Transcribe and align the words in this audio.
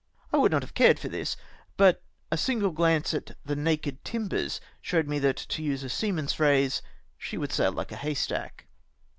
I 0.33 0.37
would 0.37 0.51
not 0.51 0.63
have 0.63 0.73
cared 0.73 0.97
for 0.97 1.09
this, 1.09 1.37
but 1.77 2.01
a 2.31 2.35
single 2.35 2.71
glance 2.71 3.13
at 3.13 3.37
the 3.45 3.55
naked 3.55 4.03
timbers 4.03 4.59
showed 4.81 5.07
me 5.07 5.19
that, 5.19 5.37
to 5.37 5.61
use 5.61 5.83
a 5.83 5.89
seaman's 5.89 6.33
phrase," 6.33 6.81
she 7.19 7.37
would 7.37 7.51
sail 7.53 7.73
hke 7.73 7.91
a 7.91 7.97
haystack." 7.97 8.65